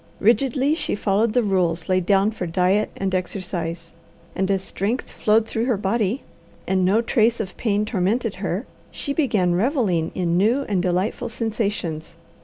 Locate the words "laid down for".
1.87-2.47